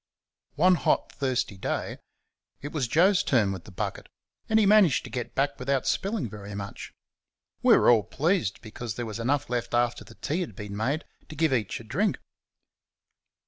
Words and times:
One 0.55 0.73
hot, 0.73 1.11
thirsty 1.11 1.57
day 1.57 1.99
it 2.59 2.71
was 2.71 2.87
Joe's 2.87 3.21
turn 3.21 3.51
with 3.51 3.65
the 3.65 3.71
bucket, 3.71 4.09
and 4.49 4.57
he 4.57 4.65
managed 4.65 5.03
to 5.03 5.11
get 5.11 5.35
back 5.35 5.59
without 5.59 5.85
spilling 5.85 6.27
very 6.27 6.55
much. 6.55 6.91
We 7.61 7.77
were 7.77 7.91
all 7.91 8.01
pleased 8.01 8.63
because 8.63 8.95
there 8.95 9.05
was 9.05 9.19
enough 9.19 9.47
left 9.47 9.75
after 9.75 10.03
the 10.03 10.15
tea 10.15 10.41
had 10.41 10.55
been 10.55 10.75
made 10.75 11.05
to 11.29 11.35
give 11.35 11.53
each 11.53 11.79
a 11.79 11.83
drink. 11.83 12.17